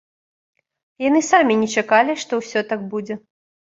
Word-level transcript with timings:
Яны 1.07 1.21
самі 1.31 1.53
не 1.61 1.69
чакалі, 1.81 2.13
што 2.25 2.33
ўсё 2.43 2.59
так 2.73 2.91
будзе. 2.95 3.13